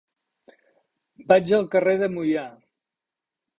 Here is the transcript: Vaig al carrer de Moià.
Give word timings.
Vaig 1.33 1.53
al 1.59 1.69
carrer 1.77 1.95
de 2.01 2.11
Moià. 2.17 2.49